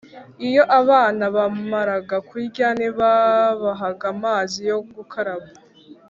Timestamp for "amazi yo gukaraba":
4.15-5.47